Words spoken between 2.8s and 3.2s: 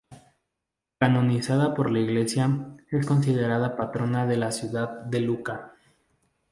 es